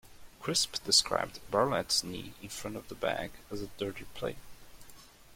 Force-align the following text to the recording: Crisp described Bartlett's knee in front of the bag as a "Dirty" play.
Crisp 0.39 0.83
described 0.83 1.39
Bartlett's 1.51 2.03
knee 2.03 2.33
in 2.41 2.49
front 2.49 2.75
of 2.75 2.87
the 2.89 2.95
bag 2.95 3.33
as 3.51 3.61
a 3.61 3.67
"Dirty" 3.77 4.05
play. 4.15 4.35